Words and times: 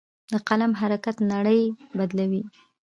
د 0.31 0.33
قلم 0.47 0.71
حرکت 0.81 1.15
نړۍ 1.33 1.61
بدلوي. 1.97 2.43